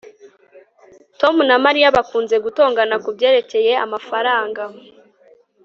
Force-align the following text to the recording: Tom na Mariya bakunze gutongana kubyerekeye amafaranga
Tom 1.19 1.35
na 1.49 1.57
Mariya 1.65 1.95
bakunze 1.97 2.35
gutongana 2.45 2.95
kubyerekeye 3.03 3.71
amafaranga 3.85 4.63